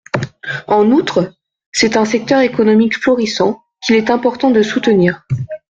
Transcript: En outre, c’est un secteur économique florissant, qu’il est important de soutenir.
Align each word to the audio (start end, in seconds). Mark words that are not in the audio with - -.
En 0.65 0.89
outre, 0.91 1.31
c’est 1.71 1.95
un 1.95 2.05
secteur 2.05 2.39
économique 2.41 2.97
florissant, 2.97 3.61
qu’il 3.85 3.93
est 3.97 4.09
important 4.09 4.49
de 4.49 4.63
soutenir. 4.63 5.27